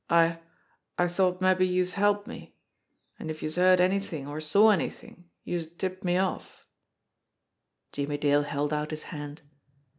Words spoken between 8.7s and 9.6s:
out his hand.